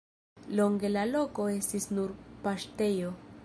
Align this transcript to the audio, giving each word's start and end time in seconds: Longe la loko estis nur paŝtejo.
Longe 0.59 0.91
la 0.95 1.03
loko 1.09 1.45
estis 1.59 1.87
nur 1.99 2.17
paŝtejo. 2.47 3.17